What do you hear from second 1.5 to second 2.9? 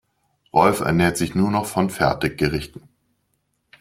noch von Fertiggerichten.